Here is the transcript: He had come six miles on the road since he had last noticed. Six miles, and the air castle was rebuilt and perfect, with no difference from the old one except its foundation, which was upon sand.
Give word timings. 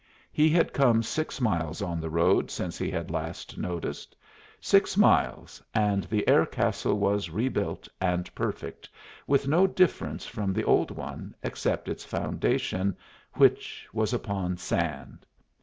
He 0.31 0.49
had 0.49 0.73
come 0.73 1.03
six 1.03 1.39
miles 1.39 1.79
on 1.79 2.01
the 2.01 2.09
road 2.09 2.49
since 2.49 2.75
he 2.79 2.89
had 2.89 3.11
last 3.11 3.59
noticed. 3.59 4.15
Six 4.59 4.97
miles, 4.97 5.61
and 5.75 6.05
the 6.05 6.27
air 6.27 6.43
castle 6.47 6.97
was 6.97 7.29
rebuilt 7.29 7.87
and 8.01 8.33
perfect, 8.33 8.89
with 9.27 9.47
no 9.47 9.67
difference 9.67 10.25
from 10.25 10.53
the 10.53 10.63
old 10.63 10.89
one 10.89 11.35
except 11.43 11.87
its 11.87 12.03
foundation, 12.03 12.97
which 13.33 13.87
was 13.93 14.11
upon 14.11 14.57
sand. 14.57 15.23